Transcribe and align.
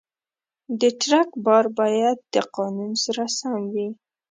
د 0.79 0.81
ټرک 1.01 1.29
بار 1.45 1.65
باید 1.79 2.17
د 2.33 2.35
قانون 2.55 2.91
سره 3.03 3.23
سم 3.37 3.61
وي. 3.73 3.87